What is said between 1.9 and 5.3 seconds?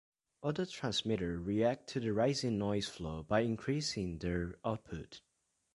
the rising noise floor by increasing their output.